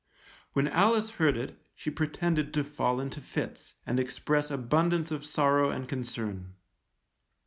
[0.53, 5.69] When Alice heard it, she pretended to fall into fits, and express abundance of sorrow
[5.69, 6.55] and concern.